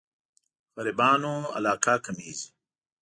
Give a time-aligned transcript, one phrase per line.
[0.75, 2.47] غريبانو علاقه کمېږي.